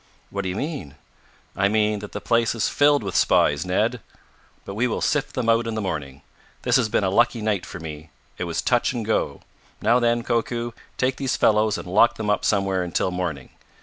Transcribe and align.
"What 0.31 0.41
do 0.41 0.49
you 0.49 0.55
mean?" 0.55 0.95
"I 1.55 1.67
mean 1.67 1.99
that 1.99 2.11
the 2.11 2.19
place 2.19 2.55
is 2.55 2.67
filled 2.67 3.03
with 3.03 3.15
spies, 3.15 3.67
Ned! 3.67 4.01
But 4.65 4.73
we 4.73 4.87
will 4.87 4.99
sift 4.99 5.35
them 5.35 5.47
out 5.47 5.67
in 5.67 5.75
the 5.75 5.79
morning. 5.79 6.23
This 6.63 6.75
has 6.77 6.89
been 6.89 7.03
a 7.03 7.11
lucky 7.11 7.39
night 7.39 7.67
for 7.67 7.79
me. 7.79 8.09
It 8.39 8.45
was 8.45 8.63
touch 8.63 8.93
and 8.93 9.05
go. 9.05 9.41
Now, 9.79 9.99
then, 9.99 10.23
Koku, 10.23 10.71
take 10.97 11.17
these 11.17 11.37
fellows 11.37 11.77
and 11.77 11.85
lock 11.87 12.15
them 12.15 12.31
up 12.31 12.43
somewhere 12.43 12.81
until 12.81 13.11
morning. 13.11 13.51